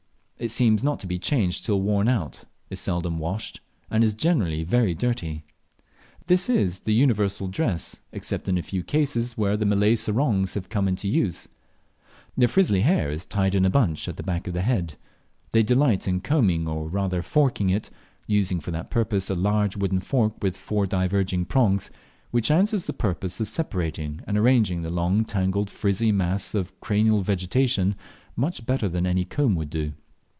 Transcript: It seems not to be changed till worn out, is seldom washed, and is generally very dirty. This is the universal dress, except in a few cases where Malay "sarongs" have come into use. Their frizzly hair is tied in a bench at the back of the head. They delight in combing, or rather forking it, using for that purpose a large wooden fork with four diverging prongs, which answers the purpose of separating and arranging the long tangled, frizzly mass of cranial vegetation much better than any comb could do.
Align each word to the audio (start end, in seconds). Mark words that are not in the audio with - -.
It 0.41 0.49
seems 0.49 0.83
not 0.83 0.99
to 1.01 1.05
be 1.05 1.19
changed 1.19 1.65
till 1.67 1.81
worn 1.83 2.07
out, 2.07 2.45
is 2.71 2.79
seldom 2.79 3.19
washed, 3.19 3.61
and 3.91 4.03
is 4.03 4.15
generally 4.15 4.63
very 4.63 4.95
dirty. 4.95 5.43
This 6.25 6.49
is 6.49 6.79
the 6.79 6.95
universal 6.95 7.47
dress, 7.47 7.99
except 8.11 8.47
in 8.49 8.57
a 8.57 8.63
few 8.63 8.81
cases 8.83 9.37
where 9.37 9.55
Malay 9.55 9.93
"sarongs" 9.93 10.55
have 10.55 10.67
come 10.67 10.87
into 10.87 11.07
use. 11.07 11.47
Their 12.35 12.47
frizzly 12.47 12.81
hair 12.81 13.11
is 13.11 13.23
tied 13.23 13.53
in 13.53 13.65
a 13.65 13.69
bench 13.69 14.07
at 14.07 14.17
the 14.17 14.23
back 14.23 14.47
of 14.47 14.55
the 14.55 14.63
head. 14.63 14.95
They 15.51 15.61
delight 15.61 16.07
in 16.07 16.21
combing, 16.21 16.67
or 16.67 16.87
rather 16.89 17.21
forking 17.21 17.69
it, 17.69 17.91
using 18.25 18.59
for 18.59 18.71
that 18.71 18.89
purpose 18.89 19.29
a 19.29 19.35
large 19.35 19.77
wooden 19.77 19.99
fork 19.99 20.41
with 20.41 20.57
four 20.57 20.87
diverging 20.87 21.45
prongs, 21.45 21.91
which 22.31 22.49
answers 22.49 22.87
the 22.87 22.93
purpose 22.93 23.39
of 23.39 23.47
separating 23.47 24.21
and 24.25 24.39
arranging 24.39 24.81
the 24.81 24.89
long 24.89 25.23
tangled, 25.23 25.69
frizzly 25.69 26.11
mass 26.11 26.55
of 26.55 26.73
cranial 26.79 27.21
vegetation 27.21 27.93
much 28.35 28.65
better 28.65 28.89
than 28.89 29.05
any 29.05 29.23
comb 29.23 29.55
could 29.55 29.69
do. 29.69 29.93